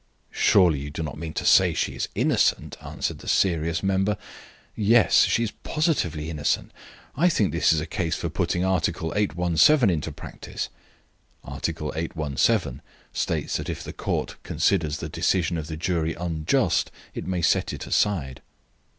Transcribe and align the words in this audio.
"Surely 0.31 0.79
you 0.79 0.89
do 0.89 1.03
not 1.03 1.19
mean 1.19 1.31
to 1.33 1.45
say 1.45 1.75
she 1.75 1.91
is 1.95 2.09
innocent?" 2.15 2.75
answered 2.81 3.19
the 3.19 3.27
serious 3.27 3.83
member. 3.83 4.17
"Yes, 4.75 5.25
she 5.25 5.43
is 5.43 5.51
positively 5.61 6.31
innocent. 6.31 6.71
I 7.15 7.29
think 7.29 7.51
this 7.51 7.71
is 7.71 7.79
a 7.79 7.85
case 7.85 8.15
for 8.15 8.27
putting 8.27 8.65
Article 8.65 9.13
817 9.15 9.91
into 9.91 10.11
practice 10.11 10.69
(Article 11.43 11.93
817 11.95 12.81
states 13.13 13.57
that 13.57 13.69
if 13.69 13.83
the 13.83 13.93
Court 13.93 14.37
considers 14.41 14.97
the 14.97 15.07
decision 15.07 15.55
of 15.55 15.67
the 15.67 15.77
jury 15.77 16.15
unjust 16.15 16.89
it 17.13 17.27
may 17.27 17.43
set 17.43 17.71
it 17.71 17.85
aside)." 17.85 18.41